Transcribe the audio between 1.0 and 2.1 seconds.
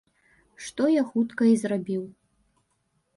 хутка і зрабіў.